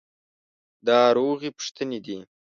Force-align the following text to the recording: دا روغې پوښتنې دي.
دا 0.87 0.99
روغې 1.17 1.49
پوښتنې 1.57 1.99
دي. 2.05 2.17